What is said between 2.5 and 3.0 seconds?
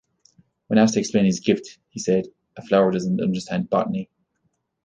A flower